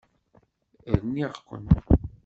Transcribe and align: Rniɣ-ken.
Rniɣ-ken. 0.97 1.65